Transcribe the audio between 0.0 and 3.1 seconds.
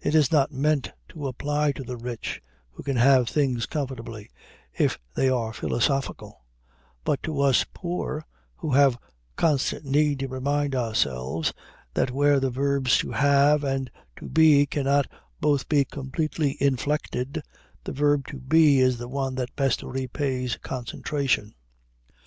It is not meant to apply to the rich, who can